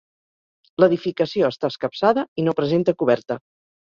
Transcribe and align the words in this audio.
L'edificació 0.83 1.51
està 1.53 1.69
escapçada 1.73 2.25
i 2.43 2.47
no 2.47 2.57
presenta 2.61 2.95
coberta. 3.03 3.37